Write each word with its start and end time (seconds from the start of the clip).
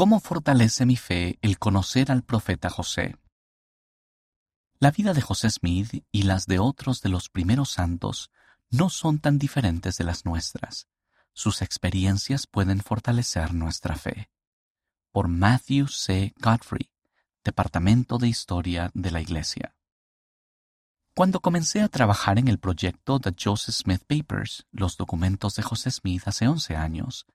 ¿Cómo 0.00 0.18
fortalece 0.18 0.86
mi 0.86 0.96
fe 0.96 1.38
el 1.42 1.58
conocer 1.58 2.10
al 2.10 2.22
profeta 2.22 2.70
José? 2.70 3.16
La 4.78 4.92
vida 4.92 5.12
de 5.12 5.20
José 5.20 5.50
Smith 5.50 6.06
y 6.10 6.22
las 6.22 6.46
de 6.46 6.58
otros 6.58 7.02
de 7.02 7.10
los 7.10 7.28
primeros 7.28 7.72
santos 7.72 8.30
no 8.70 8.88
son 8.88 9.18
tan 9.18 9.38
diferentes 9.38 9.98
de 9.98 10.04
las 10.04 10.24
nuestras. 10.24 10.88
Sus 11.34 11.60
experiencias 11.60 12.46
pueden 12.46 12.80
fortalecer 12.80 13.52
nuestra 13.52 13.94
fe. 13.94 14.30
Por 15.12 15.28
Matthew 15.28 15.88
C. 15.88 16.32
Godfrey, 16.38 16.90
Departamento 17.44 18.16
de 18.16 18.28
Historia 18.28 18.90
de 18.94 19.10
la 19.10 19.20
Iglesia. 19.20 19.76
Cuando 21.14 21.40
comencé 21.40 21.82
a 21.82 21.88
trabajar 21.88 22.38
en 22.38 22.48
el 22.48 22.58
proyecto 22.58 23.20
The 23.20 23.34
Joseph 23.38 23.74
Smith 23.74 24.04
Papers, 24.06 24.64
los 24.72 24.96
documentos 24.96 25.56
de 25.56 25.62
José 25.62 25.90
Smith 25.90 26.22
hace 26.24 26.48
11 26.48 26.74
años, 26.74 27.26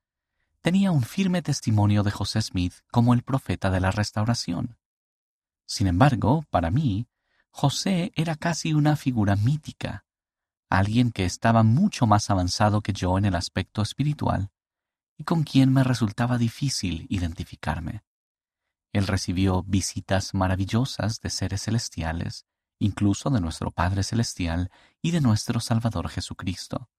tenía 0.66 0.92
un 0.92 1.04
firme 1.04 1.44
testimonio 1.44 2.02
de 2.02 2.10
José 2.10 2.42
Smith 2.42 2.74
como 2.90 3.14
el 3.14 3.22
profeta 3.22 3.70
de 3.70 3.80
la 3.80 3.92
restauración. 3.92 4.80
Sin 5.68 5.86
embargo, 5.86 6.44
para 6.50 6.72
mí, 6.72 7.08
José 7.52 8.12
era 8.16 8.36
casi 8.36 8.74
una 8.74 8.96
figura 8.96 9.36
mítica, 9.36 10.06
alguien 10.68 11.12
que 11.12 11.24
estaba 11.24 11.62
mucho 11.62 12.08
más 12.08 12.32
avanzado 12.32 12.82
que 12.82 12.94
yo 12.94 13.20
en 13.20 13.26
el 13.26 13.36
aspecto 13.36 13.84
espiritual 13.84 14.50
y 15.20 15.24
con 15.24 15.44
quien 15.44 15.72
me 15.72 15.84
resultaba 15.84 16.40
difícil 16.40 17.06
identificarme. 17.12 18.04
Él 18.92 19.06
recibió 19.06 19.62
visitas 19.62 20.34
maravillosas 20.34 21.20
de 21.20 21.30
seres 21.30 21.62
celestiales, 21.62 22.48
incluso 22.80 23.30
de 23.30 23.40
nuestro 23.40 23.70
Padre 23.70 24.02
Celestial 24.02 24.72
y 25.04 25.12
de 25.12 25.22
nuestro 25.22 25.60
Salvador 25.60 26.10
Jesucristo. 26.10 26.90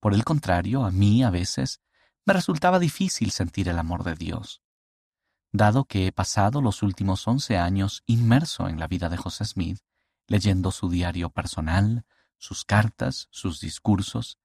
Por 0.00 0.14
el 0.14 0.24
contrario, 0.24 0.86
a 0.86 0.90
mí 0.90 1.22
a 1.22 1.28
veces 1.28 1.82
me 2.28 2.34
resultaba 2.34 2.78
difícil 2.78 3.30
sentir 3.30 3.70
el 3.70 3.78
amor 3.78 4.04
de 4.04 4.14
Dios. 4.14 4.60
Dado 5.50 5.86
que 5.86 6.06
he 6.06 6.12
pasado 6.12 6.60
los 6.60 6.82
últimos 6.82 7.26
once 7.26 7.56
años 7.56 8.02
inmerso 8.04 8.68
en 8.68 8.78
la 8.78 8.86
vida 8.86 9.08
de 9.08 9.16
José 9.16 9.46
Smith, 9.46 9.78
leyendo 10.26 10.70
su 10.70 10.90
diario 10.90 11.30
personal, 11.30 12.04
sus 12.36 12.66
cartas, 12.66 13.28
sus 13.30 13.60
discursos, 13.60 14.38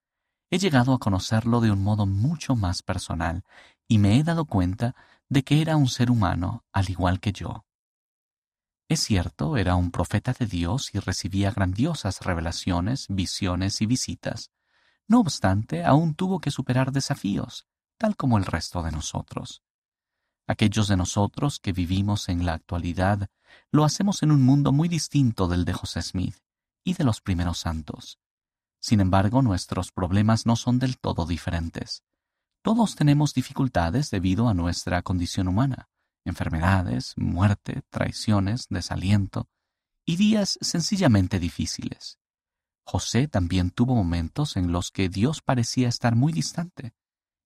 he 0.49 0.59
llegado 0.59 0.93
a 0.93 0.97
conocerlo 0.97 1.59
de 1.59 1.71
un 1.71 1.83
modo 1.83 2.05
mucho 2.05 2.55
más 2.55 2.83
personal 2.83 3.43
y 3.85 3.97
me 3.97 4.17
he 4.17 4.23
dado 4.23 4.45
cuenta 4.45 4.95
de 5.27 5.43
que 5.43 5.61
era 5.61 5.75
un 5.75 5.89
ser 5.89 6.09
humano 6.09 6.63
al 6.71 6.89
igual 6.89 7.19
que 7.19 7.33
yo. 7.33 7.65
Es 8.87 9.01
cierto, 9.01 9.57
era 9.57 9.75
un 9.75 9.91
profeta 9.91 10.31
de 10.31 10.45
Dios 10.45 10.95
y 10.95 10.99
recibía 10.99 11.51
grandiosas 11.51 12.21
revelaciones, 12.21 13.07
visiones 13.09 13.81
y 13.81 13.87
visitas. 13.87 14.51
No 15.05 15.19
obstante, 15.19 15.83
aún 15.83 16.15
tuvo 16.15 16.39
que 16.39 16.49
superar 16.49 16.93
desafíos, 16.93 17.67
tal 18.03 18.17
como 18.17 18.37
el 18.37 18.43
resto 18.43 18.83
de 18.83 18.91
nosotros. 18.91 19.63
Aquellos 20.45 20.89
de 20.89 20.97
nosotros 20.97 21.57
que 21.61 21.71
vivimos 21.71 22.27
en 22.27 22.45
la 22.45 22.51
actualidad 22.51 23.29
lo 23.71 23.85
hacemos 23.85 24.23
en 24.23 24.31
un 24.31 24.41
mundo 24.41 24.73
muy 24.73 24.89
distinto 24.89 25.47
del 25.47 25.63
de 25.63 25.71
José 25.71 26.01
Smith 26.01 26.35
y 26.83 26.95
de 26.95 27.05
los 27.05 27.21
primeros 27.21 27.59
santos. 27.59 28.19
Sin 28.81 28.99
embargo, 28.99 29.41
nuestros 29.41 29.93
problemas 29.93 30.45
no 30.45 30.57
son 30.57 30.79
del 30.79 30.97
todo 30.97 31.25
diferentes. 31.25 32.03
Todos 32.61 32.95
tenemos 32.95 33.33
dificultades 33.33 34.11
debido 34.11 34.49
a 34.49 34.53
nuestra 34.53 35.01
condición 35.01 35.47
humana, 35.47 35.87
enfermedades, 36.25 37.13
muerte, 37.15 37.83
traiciones, 37.89 38.67
desaliento 38.69 39.47
y 40.03 40.17
días 40.17 40.59
sencillamente 40.59 41.39
difíciles. 41.39 42.19
José 42.83 43.29
también 43.29 43.71
tuvo 43.71 43.95
momentos 43.95 44.57
en 44.57 44.73
los 44.73 44.91
que 44.91 45.07
Dios 45.07 45.41
parecía 45.41 45.87
estar 45.87 46.17
muy 46.17 46.33
distante, 46.33 46.93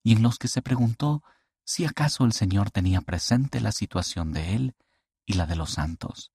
y 0.08 0.14
en 0.14 0.24
los 0.24 0.40
que 0.40 0.48
se 0.48 0.62
preguntó 0.62 1.22
si 1.66 1.84
acaso 1.84 2.24
el 2.24 2.32
Señor 2.32 2.72
tenía 2.72 3.02
presente 3.02 3.60
la 3.60 3.74
situación 3.74 4.32
de 4.32 4.56
él 4.56 4.76
y 5.26 5.34
la 5.34 5.46
de 5.46 5.58
los 5.58 5.72
santos. 5.72 6.32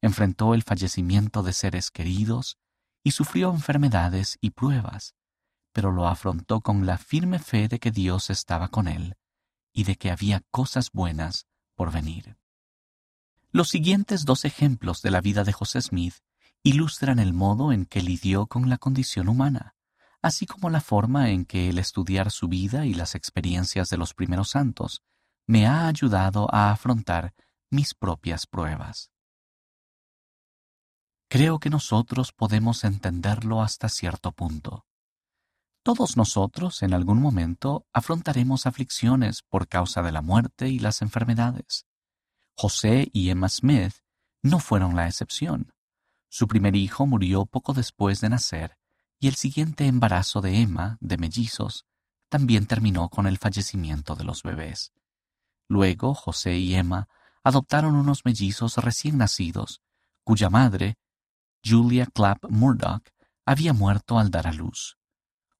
Enfrentó 0.00 0.54
el 0.54 0.62
fallecimiento 0.62 1.42
de 1.42 1.52
seres 1.54 1.90
queridos 1.90 2.56
y 3.02 3.10
sufrió 3.10 3.50
enfermedades 3.50 4.38
y 4.40 4.50
pruebas, 4.50 5.16
pero 5.72 5.90
lo 5.90 6.06
afrontó 6.06 6.60
con 6.60 6.86
la 6.86 6.96
firme 6.96 7.40
fe 7.40 7.66
de 7.66 7.80
que 7.80 7.90
Dios 7.90 8.30
estaba 8.30 8.68
con 8.68 8.86
él 8.86 9.16
y 9.72 9.82
de 9.82 9.96
que 9.96 10.12
había 10.12 10.44
cosas 10.52 10.92
buenas 10.92 11.48
por 11.74 11.90
venir. 11.90 12.36
Los 13.50 13.70
siguientes 13.70 14.24
dos 14.24 14.44
ejemplos 14.44 15.02
de 15.02 15.10
la 15.10 15.20
vida 15.20 15.42
de 15.42 15.52
José 15.52 15.82
Smith 15.82 16.14
ilustran 16.62 17.18
el 17.18 17.32
modo 17.32 17.72
en 17.72 17.86
que 17.86 18.02
lidió 18.02 18.46
con 18.46 18.68
la 18.68 18.78
condición 18.78 19.28
humana 19.28 19.73
así 20.24 20.46
como 20.46 20.70
la 20.70 20.80
forma 20.80 21.28
en 21.28 21.44
que 21.44 21.68
el 21.68 21.78
estudiar 21.78 22.30
su 22.30 22.48
vida 22.48 22.86
y 22.86 22.94
las 22.94 23.14
experiencias 23.14 23.90
de 23.90 23.98
los 23.98 24.14
primeros 24.14 24.48
santos 24.48 25.02
me 25.46 25.66
ha 25.66 25.86
ayudado 25.86 26.48
a 26.50 26.70
afrontar 26.70 27.34
mis 27.70 27.92
propias 27.92 28.46
pruebas. 28.46 29.10
Creo 31.28 31.58
que 31.58 31.68
nosotros 31.68 32.32
podemos 32.32 32.84
entenderlo 32.84 33.60
hasta 33.60 33.90
cierto 33.90 34.32
punto. 34.32 34.86
Todos 35.82 36.16
nosotros 36.16 36.82
en 36.82 36.94
algún 36.94 37.20
momento 37.20 37.86
afrontaremos 37.92 38.64
aflicciones 38.64 39.42
por 39.42 39.68
causa 39.68 40.00
de 40.00 40.12
la 40.12 40.22
muerte 40.22 40.70
y 40.70 40.78
las 40.78 41.02
enfermedades. 41.02 41.84
José 42.56 43.10
y 43.12 43.28
Emma 43.28 43.50
Smith 43.50 43.96
no 44.42 44.58
fueron 44.58 44.96
la 44.96 45.06
excepción. 45.06 45.74
Su 46.30 46.48
primer 46.48 46.76
hijo 46.76 47.06
murió 47.06 47.44
poco 47.44 47.74
después 47.74 48.22
de 48.22 48.30
nacer 48.30 48.78
y 49.24 49.26
el 49.26 49.36
siguiente 49.36 49.86
embarazo 49.86 50.42
de 50.42 50.60
Emma, 50.60 50.98
de 51.00 51.16
mellizos, 51.16 51.86
también 52.28 52.66
terminó 52.66 53.08
con 53.08 53.26
el 53.26 53.38
fallecimiento 53.38 54.16
de 54.16 54.24
los 54.24 54.42
bebés. 54.42 54.92
Luego 55.66 56.12
José 56.12 56.58
y 56.58 56.74
Emma 56.74 57.08
adoptaron 57.42 57.96
unos 57.96 58.26
mellizos 58.26 58.76
recién 58.76 59.16
nacidos, 59.16 59.80
cuya 60.24 60.50
madre, 60.50 60.98
Julia 61.64 62.04
Clapp 62.04 62.44
Murdoch, 62.50 63.02
había 63.46 63.72
muerto 63.72 64.18
al 64.18 64.30
dar 64.30 64.46
a 64.46 64.52
luz. 64.52 64.98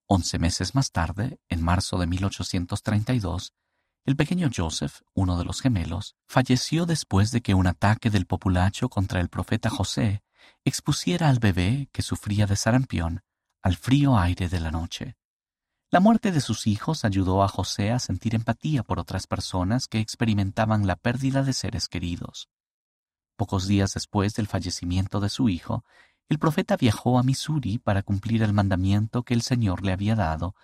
Once 0.08 0.38
meses 0.38 0.74
más 0.74 0.90
tarde, 0.90 1.40
en 1.48 1.62
marzo 1.62 1.96
de 1.96 2.06
1832, 2.06 3.54
el 4.04 4.14
pequeño 4.14 4.50
Joseph, 4.54 5.00
uno 5.14 5.38
de 5.38 5.46
los 5.46 5.62
gemelos, 5.62 6.16
falleció 6.28 6.84
después 6.84 7.30
de 7.30 7.40
que 7.40 7.54
un 7.54 7.66
ataque 7.66 8.10
del 8.10 8.26
populacho 8.26 8.90
contra 8.90 9.22
el 9.22 9.30
profeta 9.30 9.70
José 9.70 10.22
expusiera 10.66 11.30
al 11.30 11.38
bebé, 11.38 11.88
que 11.92 12.02
sufría 12.02 12.46
de 12.46 12.56
sarampión, 12.56 13.22
al 13.64 13.76
frío 13.76 14.18
aire 14.18 14.50
de 14.50 14.60
la 14.60 14.70
noche. 14.70 15.16
La 15.90 15.98
muerte 15.98 16.32
de 16.32 16.42
sus 16.42 16.66
hijos 16.66 17.06
ayudó 17.06 17.42
a 17.42 17.48
José 17.48 17.92
a 17.92 17.98
sentir 17.98 18.34
empatía 18.34 18.82
por 18.82 19.00
otras 19.00 19.26
personas 19.26 19.88
que 19.88 20.00
experimentaban 20.00 20.86
la 20.86 20.96
pérdida 20.96 21.42
de 21.42 21.54
seres 21.54 21.88
queridos. 21.88 22.50
Pocos 23.36 23.66
días 23.66 23.94
después 23.94 24.34
del 24.34 24.48
fallecimiento 24.48 25.18
de 25.18 25.30
su 25.30 25.48
hijo, 25.48 25.82
el 26.28 26.38
profeta 26.38 26.76
viajó 26.76 27.18
a 27.18 27.22
Missouri 27.22 27.78
para 27.78 28.02
cumplir 28.02 28.42
el 28.42 28.52
mandamiento 28.52 29.22
que 29.22 29.32
el 29.32 29.40
Señor 29.40 29.82
le 29.82 29.92
había 29.92 30.14
dado 30.14 30.54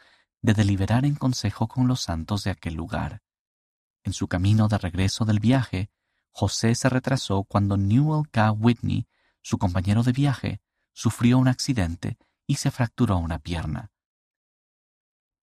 de 0.43 0.53
deliberar 0.53 1.07
en 1.07 1.15
consejo 1.15 1.69
con 1.69 1.89
los 1.89 2.03
santos 2.03 2.45
de 2.45 2.51
aquel 2.51 2.75
lugar. 2.75 3.23
En 4.05 4.13
su 4.13 4.29
camino 4.29 4.69
de 4.69 4.77
regreso 4.77 5.25
del 5.25 5.41
viaje, 5.41 5.89
José 6.33 6.75
se 6.75 6.91
retrasó 6.91 7.45
cuando 7.45 7.79
Newell 7.79 8.29
K. 8.31 8.53
Whitney, 8.53 9.07
su 9.41 9.57
compañero 9.57 10.03
de 10.03 10.13
viaje, 10.13 10.61
sufrió 10.93 11.39
un 11.39 11.49
accidente 11.49 12.19
y 12.51 12.57
se 12.57 12.73
fracturó 12.73 13.17
una 13.19 13.39
pierna. 13.39 13.93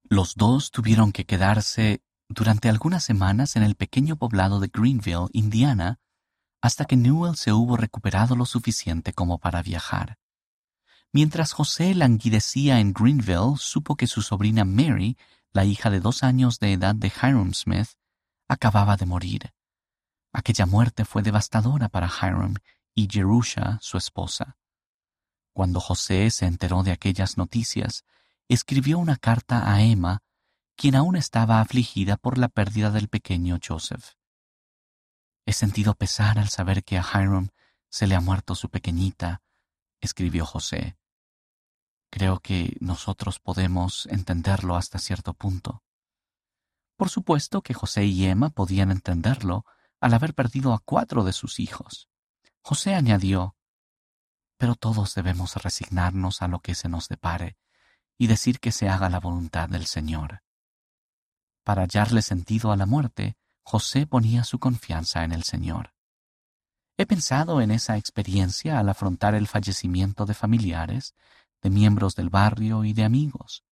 Los 0.04 0.36
dos 0.36 0.70
tuvieron 0.70 1.12
que 1.12 1.26
quedarse 1.26 2.02
durante 2.30 2.70
algunas 2.70 3.04
semanas 3.04 3.56
en 3.56 3.62
el 3.62 3.74
pequeño 3.74 4.16
poblado 4.16 4.58
de 4.58 4.68
Greenville, 4.68 5.28
Indiana, 5.34 6.00
hasta 6.62 6.86
que 6.86 6.96
Newell 6.96 7.36
se 7.36 7.52
hubo 7.52 7.76
recuperado 7.76 8.36
lo 8.36 8.46
suficiente 8.46 9.12
como 9.12 9.38
para 9.38 9.60
viajar. 9.62 10.16
Mientras 11.12 11.52
José 11.52 11.94
languidecía 11.94 12.80
en 12.80 12.94
Greenville, 12.94 13.58
supo 13.58 13.96
que 13.96 14.06
su 14.06 14.22
sobrina 14.22 14.64
Mary, 14.64 15.18
la 15.52 15.66
hija 15.66 15.90
de 15.90 16.00
dos 16.00 16.22
años 16.22 16.58
de 16.58 16.72
edad 16.72 16.94
de 16.94 17.08
Hiram 17.08 17.52
Smith, 17.52 17.98
acababa 18.48 18.96
de 18.96 19.04
morir. 19.04 19.52
Aquella 20.32 20.64
muerte 20.64 21.04
fue 21.04 21.20
devastadora 21.20 21.90
para 21.90 22.08
Hiram 22.08 22.54
y 22.94 23.08
Jerusha, 23.12 23.76
su 23.82 23.98
esposa. 23.98 24.56
Cuando 25.54 25.80
José 25.80 26.30
se 26.30 26.46
enteró 26.46 26.82
de 26.82 26.90
aquellas 26.90 27.38
noticias, 27.38 28.04
escribió 28.48 28.98
una 28.98 29.16
carta 29.16 29.72
a 29.72 29.82
Emma, 29.82 30.22
quien 30.76 30.96
aún 30.96 31.14
estaba 31.14 31.60
afligida 31.60 32.16
por 32.16 32.38
la 32.38 32.48
pérdida 32.48 32.90
del 32.90 33.08
pequeño 33.08 33.58
Joseph. 33.64 34.14
He 35.46 35.52
sentido 35.52 35.94
pesar 35.94 36.40
al 36.40 36.48
saber 36.48 36.82
que 36.82 36.98
a 36.98 37.04
Hiram 37.04 37.50
se 37.88 38.08
le 38.08 38.16
ha 38.16 38.20
muerto 38.20 38.56
su 38.56 38.68
pequeñita, 38.68 39.42
escribió 40.00 40.44
José. 40.44 40.96
Creo 42.10 42.40
que 42.40 42.76
nosotros 42.80 43.38
podemos 43.38 44.06
entenderlo 44.06 44.74
hasta 44.74 44.98
cierto 44.98 45.34
punto. 45.34 45.84
Por 46.96 47.10
supuesto 47.10 47.62
que 47.62 47.74
José 47.74 48.06
y 48.06 48.24
Emma 48.26 48.50
podían 48.50 48.90
entenderlo 48.90 49.64
al 50.00 50.14
haber 50.14 50.34
perdido 50.34 50.72
a 50.72 50.80
cuatro 50.80 51.22
de 51.22 51.32
sus 51.32 51.60
hijos. 51.60 52.08
José 52.60 52.94
añadió, 52.94 53.54
pero 54.56 54.74
todos 54.74 55.14
debemos 55.14 55.56
resignarnos 55.56 56.42
a 56.42 56.48
lo 56.48 56.60
que 56.60 56.74
se 56.74 56.88
nos 56.88 57.08
depare 57.08 57.56
y 58.18 58.26
decir 58.26 58.60
que 58.60 58.72
se 58.72 58.88
haga 58.88 59.10
la 59.10 59.20
voluntad 59.20 59.68
del 59.68 59.86
Señor. 59.86 60.42
Para 61.64 61.82
hallarle 61.82 62.22
sentido 62.22 62.72
a 62.72 62.76
la 62.76 62.86
muerte, 62.86 63.36
José 63.62 64.06
ponía 64.06 64.44
su 64.44 64.58
confianza 64.58 65.24
en 65.24 65.32
el 65.32 65.42
Señor. 65.42 65.94
He 66.96 67.06
pensado 67.06 67.60
en 67.60 67.70
esa 67.70 67.96
experiencia 67.96 68.78
al 68.78 68.88
afrontar 68.88 69.34
el 69.34 69.48
fallecimiento 69.48 70.26
de 70.26 70.34
familiares, 70.34 71.14
de 71.62 71.70
miembros 71.70 72.14
del 72.14 72.28
barrio 72.28 72.84
y 72.84 72.92
de 72.92 73.04
amigos. 73.04 73.64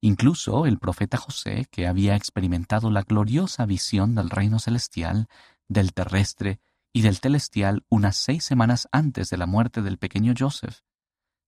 Incluso 0.00 0.66
el 0.66 0.78
profeta 0.78 1.16
José, 1.16 1.66
que 1.70 1.86
había 1.86 2.14
experimentado 2.14 2.90
la 2.90 3.02
gloriosa 3.02 3.66
visión 3.66 4.14
del 4.14 4.30
reino 4.30 4.58
celestial, 4.58 5.28
del 5.68 5.92
terrestre 5.92 6.60
y 6.92 7.02
del 7.02 7.16
celestial 7.16 7.84
unas 7.88 8.16
seis 8.16 8.44
semanas 8.44 8.88
antes 8.92 9.30
de 9.30 9.36
la 9.36 9.46
muerte 9.46 9.82
del 9.82 9.98
pequeño 9.98 10.34
Joseph, 10.38 10.80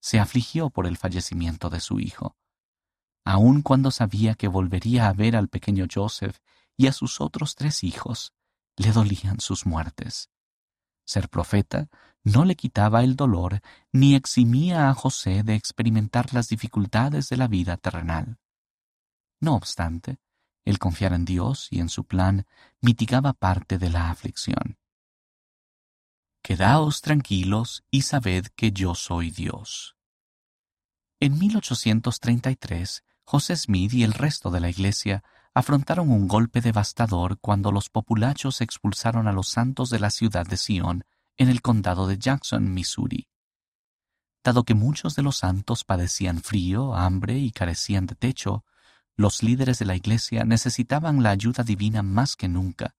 se 0.01 0.19
afligió 0.19 0.71
por 0.71 0.87
el 0.87 0.97
fallecimiento 0.97 1.71
de 1.71 1.81
su 1.81 2.01
hijo. 2.01 2.37
Aun 3.25 3.63
cuando 3.63 3.91
sabía 3.91 4.35
que 4.35 4.49
volvería 4.49 5.09
a 5.09 5.13
ver 5.13 5.37
al 5.37 5.49
pequeño 5.49 5.87
Joseph 5.93 6.39
y 6.77 6.89
a 6.89 6.93
sus 6.93 7.21
otros 7.21 7.55
tres 7.55 7.85
hijos, 7.85 8.35
le 8.77 8.93
dolían 8.93 9.41
sus 9.41 9.67
muertes. 9.67 10.31
Ser 11.07 11.29
profeta 11.29 11.89
no 12.23 12.45
le 12.45 12.57
quitaba 12.57 13.05
el 13.05 13.17
dolor 13.17 13.61
ni 13.93 14.15
eximía 14.15 14.89
a 14.89 14.95
José 14.95 15.43
de 15.43 15.55
experimentar 15.55 16.33
las 16.33 16.49
dificultades 16.49 17.29
de 17.29 17.37
la 17.37 17.49
vida 17.49 17.77
terrenal. 17.77 18.39
No 19.41 19.55
obstante, 19.55 20.19
el 20.65 20.79
confiar 20.79 21.13
en 21.13 21.27
Dios 21.27 21.69
y 21.71 21.81
en 21.81 21.91
su 21.91 22.05
plan 22.05 22.47
mitigaba 22.81 23.35
parte 23.35 23.79
de 23.79 23.91
la 23.91 24.11
aflicción. 24.11 24.79
Quedaos 26.47 27.01
tranquilos 27.01 27.85
y 27.91 28.03
sabed 28.03 28.49
que 28.55 28.71
yo 28.71 28.95
soy 28.95 29.31
Dios. 29.31 29.97
En 31.19 31.39
1833, 31.39 33.03
José 33.25 33.57
Smith 33.57 33.95
y 33.95 34.03
el 34.03 34.13
resto 34.13 34.51
de 34.51 34.61
la 34.61 34.69
iglesia 34.69 35.25
afrontaron 35.55 36.11
un 36.11 36.29
golpe 36.29 36.61
devastador 36.61 37.39
cuando 37.41 37.73
los 37.73 37.89
populachos 37.89 38.61
expulsaron 38.61 39.27
a 39.27 39.33
los 39.33 39.49
santos 39.49 39.89
de 39.89 39.99
la 40.01 40.11
ciudad 40.11 40.45
de 40.47 40.59
Sion 40.59 41.07
en 41.39 41.49
el 41.49 41.63
condado 41.63 42.07
de 42.07 42.19
Jackson, 42.19 42.75
Missouri. 42.75 43.27
Dado 44.45 44.65
que 44.65 44.75
muchos 44.75 45.17
de 45.17 45.23
los 45.23 45.39
santos 45.39 45.83
padecían 45.83 46.43
frío, 46.43 46.95
hambre 46.95 47.39
y 47.39 47.53
carecían 47.53 48.05
de 48.05 48.17
techo, 48.17 48.67
los 49.17 49.43
líderes 49.43 49.79
de 49.79 49.87
la 49.87 49.97
iglesia 49.97 50.45
necesitaban 50.45 51.23
la 51.23 51.31
ayuda 51.31 51.65
divina 51.65 52.03
más 52.03 52.37
que 52.37 52.49
nunca. 52.49 52.97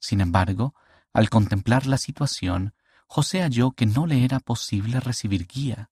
Sin 0.00 0.20
embargo, 0.20 0.74
al 1.14 1.30
contemplar 1.30 1.86
la 1.86 1.96
situación, 1.96 2.74
José 3.06 3.40
halló 3.40 3.70
que 3.70 3.86
no 3.86 4.06
le 4.06 4.24
era 4.24 4.40
posible 4.40 4.98
recibir 4.98 5.46
guía. 5.46 5.90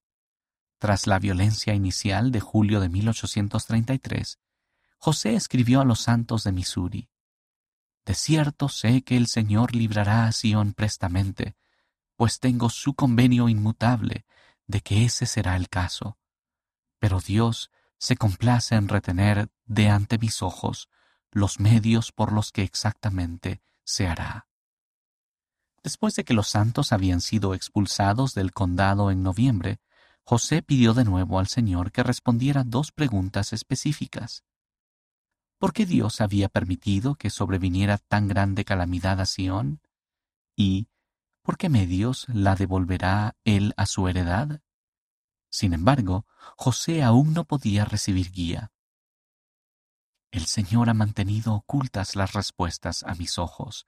Tras 0.79 1.07
la 1.07 1.21
violencia 1.21 1.75
inicial 1.75 2.33
de 2.33 2.41
julio 2.41 2.81
de 2.81 2.89
1833, 2.89 4.41
José 4.99 5.37
escribió 5.37 5.81
a 5.81 5.85
los 5.85 6.01
santos 6.01 6.43
de 6.43 6.51
Missouri, 6.51 7.09
De 8.05 8.15
cierto 8.15 8.69
sé 8.69 9.03
que 9.03 9.17
el 9.17 9.29
Señor 9.29 9.77
librará 9.77 10.27
a 10.27 10.33
Sión 10.33 10.75
prestamente, 10.75 11.55
pues 12.17 12.41
tengo 12.41 12.69
su 12.69 12.95
convenio 12.95 13.49
inmutable 13.49 14.27
de 14.67 14.81
que 14.81 15.05
ese 15.05 15.27
será 15.27 15.55
el 15.55 15.69
caso. 15.69 16.19
Pero 16.99 17.21
Dios 17.21 17.71
se 17.97 18.17
complace 18.17 18.75
en 18.75 18.89
retener 18.89 19.53
de 19.67 19.89
ante 19.89 20.19
mis 20.19 20.43
ojos 20.43 20.89
los 21.31 21.61
medios 21.61 22.11
por 22.11 22.33
los 22.33 22.51
que 22.51 22.65
exactamente 22.65 23.63
se 23.85 24.09
hará. 24.09 24.49
Después 25.83 26.15
de 26.15 26.25
que 26.25 26.35
los 26.35 26.49
santos 26.49 26.93
habían 26.93 27.21
sido 27.21 27.55
expulsados 27.55 28.35
del 28.35 28.53
condado 28.53 29.11
en 29.11 29.23
noviembre, 29.23 29.81
José 30.25 30.63
pidió 30.63 30.95
de 30.95 31.05
nuevo 31.05 31.39
al 31.39 31.49
Señor 31.49 31.91
que 31.91 32.05
respondiera 32.05 32.63
dos 32.65 32.93
preguntas 32.93 33.53
específicas. 33.53 34.45
¿Por 35.59 35.73
qué 35.73 35.87
Dios 35.87 36.21
había 36.21 36.49
permitido 36.49 37.17
que 37.17 37.31
sobreviniera 37.31 37.99
tan 37.99 38.29
grande 38.29 38.65
calamidad 38.65 39.21
a 39.21 39.27
Sión? 39.27 39.81
¿Y 40.57 40.89
por 41.43 41.57
qué 41.57 41.69
medios 41.69 42.27
la 42.29 42.55
devolverá 42.55 43.37
él 43.45 43.75
a 43.77 43.87
su 43.87 44.07
heredad? 44.07 44.61
Sin 45.51 45.73
embargo, 45.73 46.27
José 46.57 47.03
aún 47.03 47.35
no 47.35 47.45
podía 47.45 47.85
recibir 47.85 48.31
guía. 48.31 48.73
El 50.31 50.47
Señor 50.47 50.89
ha 50.89 50.95
mantenido 50.95 51.55
ocultas 51.55 52.17
las 52.17 52.33
respuestas 52.33 53.03
a 53.03 53.15
mis 53.15 53.39
ojos, 53.39 53.87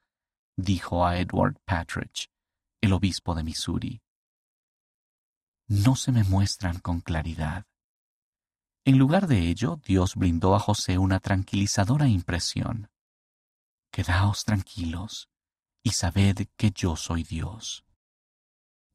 dijo 0.56 1.06
a 1.06 1.18
Edward 1.18 1.56
Patridge, 1.64 2.30
el 2.80 2.92
obispo 2.92 3.34
de 3.34 3.42
Missouri. 3.42 4.02
No 5.66 5.96
se 5.96 6.12
me 6.12 6.24
muestran 6.24 6.78
con 6.78 7.00
claridad. 7.00 7.66
En 8.84 8.98
lugar 8.98 9.26
de 9.26 9.48
ello, 9.48 9.80
Dios 9.84 10.14
brindó 10.14 10.54
a 10.54 10.60
José 10.60 10.98
una 10.98 11.20
tranquilizadora 11.20 12.06
impresión. 12.06 12.90
Quedaos 13.90 14.44
tranquilos 14.44 15.30
y 15.82 15.90
sabed 15.90 16.48
que 16.56 16.70
yo 16.70 16.96
soy 16.96 17.22
Dios. 17.22 17.84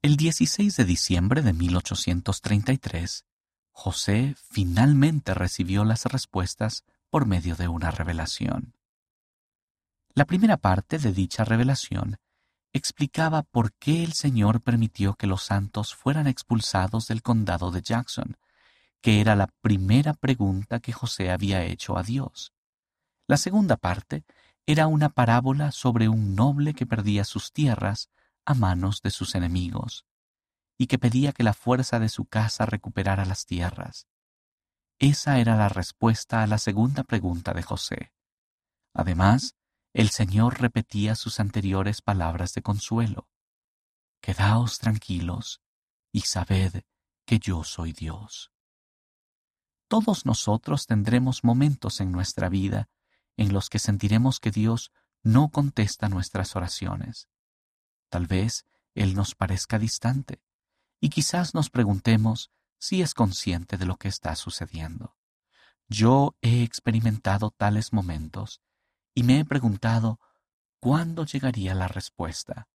El 0.01 0.15
16 0.15 0.75
de 0.75 0.85
diciembre 0.85 1.41
de 1.41 1.53
1833, 1.53 3.25
José 3.71 4.35
finalmente 4.50 5.33
recibió 5.33 5.83
las 5.85 6.06
respuestas 6.06 6.85
por 7.09 7.25
medio 7.25 7.56
de 7.56 7.67
una 7.67 7.91
revelación. 7.91 8.79
La 10.19 10.25
primera 10.25 10.57
parte 10.57 10.98
de 10.98 11.13
dicha 11.13 11.45
revelación 11.45 12.18
explicaba 12.74 13.44
por 13.44 13.71
qué 13.75 14.04
el 14.04 14.12
Señor 14.12 14.60
permitió 14.60 15.13
que 15.13 15.27
los 15.27 15.44
santos 15.44 15.95
fueran 15.95 16.27
expulsados 16.27 17.07
del 17.07 17.21
condado 17.21 17.71
de 17.71 17.81
Jackson, 17.81 18.36
que 19.00 19.21
era 19.21 19.38
la 19.38 19.48
primera 19.62 20.13
pregunta 20.13 20.81
que 20.81 20.92
José 20.92 21.31
había 21.31 21.63
hecho 21.63 21.98
a 21.98 22.04
Dios. 22.04 22.51
La 23.30 23.38
segunda 23.38 23.77
parte 23.77 24.25
era 24.66 24.88
una 24.88 25.07
parábola 25.07 25.71
sobre 25.71 26.10
un 26.10 26.36
noble 26.36 26.74
que 26.74 26.86
perdía 26.86 27.24
sus 27.24 27.54
tierras 27.54 28.10
a 28.44 28.56
manos 28.56 29.01
de 29.01 29.12
sus 29.12 29.36
enemigos, 29.36 30.04
y 30.77 30.88
que 30.88 31.00
pedía 31.00 31.31
que 31.31 31.44
la 31.44 31.54
fuerza 31.54 31.98
de 31.98 32.10
su 32.10 32.25
casa 32.25 32.66
recuperara 32.66 33.24
las 33.24 33.45
tierras. 33.45 34.06
Esa 35.00 35.39
era 35.39 35.56
la 35.56 35.69
respuesta 35.69 36.44
a 36.44 36.48
la 36.48 36.57
segunda 36.57 37.06
pregunta 37.06 37.54
de 37.54 37.63
José. 37.63 38.12
Además, 38.94 39.56
el 40.00 40.12
Señor 40.12 40.62
repetía 40.62 41.13
sus 41.13 41.42
anteriores 41.42 42.01
palabras 42.01 42.54
de 42.54 42.62
consuelo. 42.62 43.28
Quedaos 44.22 44.80
tranquilos 44.80 45.62
y 46.13 46.22
sabed 46.22 46.84
que 47.25 47.38
yo 47.38 47.66
soy 47.66 47.92
Dios. 47.92 48.54
Todos 49.90 50.25
nosotros 50.25 50.86
tendremos 50.86 51.44
momentos 51.44 52.00
en 52.00 52.13
nuestra 52.13 52.48
vida 52.48 52.88
en 53.36 53.51
los 53.51 53.68
que 53.68 53.78
sentiremos 53.78 54.40
que 54.40 54.51
Dios 54.51 54.94
no 55.22 55.50
contesta 55.50 56.07
nuestras 56.07 56.56
oraciones. 56.56 57.28
Tal 58.07 58.26
vez 58.26 58.66
Él 58.95 59.16
nos 59.16 59.35
parezca 59.35 59.80
distante 59.80 60.42
y 61.02 61.09
quizás 61.09 61.54
nos 61.54 61.69
preguntemos 61.69 62.52
si 62.78 63.02
es 63.02 63.14
consciente 63.14 63.76
de 63.76 63.85
lo 63.85 63.97
que 63.97 64.07
está 64.07 64.38
sucediendo. 64.38 65.18
Yo 65.90 66.38
he 66.42 66.64
experimentado 66.64 67.52
tales 67.52 67.92
momentos 67.92 68.62
y 69.13 69.23
me 69.23 69.39
he 69.39 69.45
preguntado 69.45 70.19
cuándo 70.80 71.25
llegaría 71.25 71.75
la 71.75 71.87
respuesta. 71.87 72.68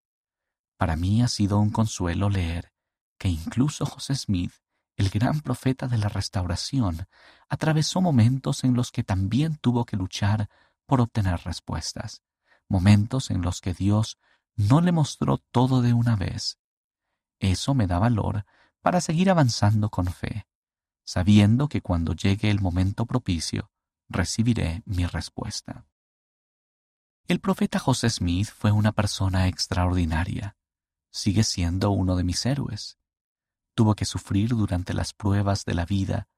Para 0.76 0.96
mí 0.96 1.22
ha 1.22 1.28
sido 1.28 1.58
un 1.58 1.70
consuelo 1.70 2.28
leer 2.28 2.72
que 3.18 3.28
incluso 3.28 3.86
José 3.86 4.14
Smith 4.14 4.52
el 4.96 5.10
gran 5.10 5.40
profeta 5.40 5.88
de 5.88 5.98
la 5.98 6.08
restauración, 6.08 7.06
atravesó 7.48 8.00
momentos 8.00 8.64
en 8.64 8.74
los 8.74 8.92
que 8.92 9.02
también 9.02 9.56
tuvo 9.56 9.84
que 9.84 9.96
luchar 9.96 10.48
por 10.86 11.00
obtener 11.00 11.40
respuestas, 11.44 12.22
momentos 12.68 13.30
en 13.30 13.42
los 13.42 13.60
que 13.60 13.74
Dios 13.74 14.18
no 14.56 14.80
le 14.80 14.92
mostró 14.92 15.38
todo 15.38 15.82
de 15.82 15.92
una 15.92 16.16
vez. 16.16 16.58
Eso 17.40 17.74
me 17.74 17.86
da 17.86 17.98
valor 17.98 18.44
para 18.80 19.00
seguir 19.00 19.30
avanzando 19.30 19.90
con 19.90 20.06
fe, 20.06 20.46
sabiendo 21.04 21.68
que 21.68 21.80
cuando 21.80 22.12
llegue 22.12 22.50
el 22.50 22.60
momento 22.60 23.06
propicio, 23.06 23.70
recibiré 24.08 24.82
mi 24.86 25.06
respuesta. 25.06 25.86
El 27.26 27.40
profeta 27.40 27.78
José 27.78 28.10
Smith 28.10 28.48
fue 28.48 28.70
una 28.70 28.92
persona 28.92 29.48
extraordinaria. 29.48 30.56
Sigue 31.10 31.42
siendo 31.44 31.90
uno 31.90 32.16
de 32.16 32.24
mis 32.24 32.44
héroes 32.44 32.98
Tuvo 33.74 33.96
que 33.96 34.04
sufrir 34.04 34.50
durante 34.50 34.94
las 34.94 35.12
pruebas 35.12 35.64
de 35.64 35.74
la 35.74 35.84
vida, 35.84 36.28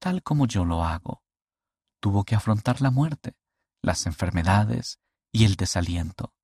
tal 0.00 0.22
como 0.22 0.46
yo 0.46 0.64
lo 0.64 0.84
hago. 0.84 1.22
Tuvo 2.00 2.24
que 2.24 2.34
afrontar 2.34 2.80
la 2.80 2.90
muerte, 2.90 3.36
las 3.80 4.06
enfermedades 4.06 4.98
y 5.30 5.44
el 5.44 5.54
desaliento. 5.54 6.34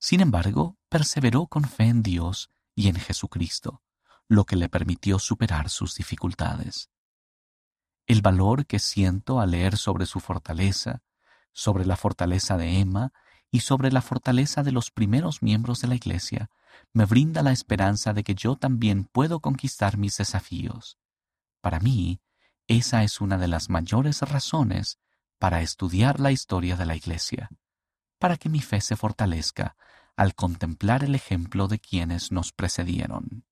Sin 0.00 0.20
embargo, 0.20 0.76
perseveró 0.88 1.46
con 1.46 1.64
fe 1.64 1.84
en 1.84 2.02
Dios 2.02 2.50
y 2.74 2.88
en 2.88 2.96
Jesucristo, 2.96 3.82
lo 4.26 4.44
que 4.44 4.56
le 4.56 4.68
permitió 4.68 5.18
superar 5.18 5.70
sus 5.70 5.94
dificultades. 5.94 6.90
El 8.06 8.20
valor 8.22 8.66
que 8.66 8.78
siento 8.78 9.38
al 9.38 9.52
leer 9.52 9.76
sobre 9.76 10.06
su 10.06 10.18
fortaleza, 10.18 11.02
sobre 11.52 11.84
la 11.86 11.96
fortaleza 11.96 12.56
de 12.56 12.80
Emma 12.80 13.12
y 13.50 13.60
sobre 13.60 13.90
la 13.90 14.02
fortaleza 14.02 14.62
de 14.62 14.72
los 14.72 14.90
primeros 14.90 15.42
miembros 15.42 15.80
de 15.80 15.88
la 15.88 15.94
Iglesia 15.94 16.50
me 16.92 17.04
brinda 17.04 17.42
la 17.42 17.52
esperanza 17.52 18.12
de 18.12 18.24
que 18.24 18.34
yo 18.34 18.56
también 18.56 19.04
puedo 19.04 19.40
conquistar 19.40 19.96
mis 19.96 20.16
desafíos. 20.16 20.98
Para 21.60 21.80
mí, 21.80 22.20
esa 22.66 23.02
es 23.02 23.20
una 23.20 23.38
de 23.38 23.48
las 23.48 23.70
mayores 23.70 24.20
razones 24.22 24.98
para 25.38 25.62
estudiar 25.62 26.20
la 26.20 26.32
historia 26.32 26.76
de 26.76 26.86
la 26.86 26.96
Iglesia, 26.96 27.48
para 28.18 28.36
que 28.36 28.48
mi 28.48 28.60
fe 28.60 28.80
se 28.80 28.96
fortalezca 28.96 29.76
al 30.16 30.34
contemplar 30.34 31.04
el 31.04 31.14
ejemplo 31.14 31.68
de 31.68 31.78
quienes 31.78 32.32
nos 32.32 32.52
precedieron. 32.52 33.44